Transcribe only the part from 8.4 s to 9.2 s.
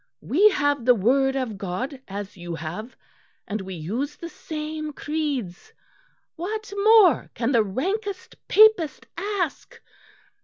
Papist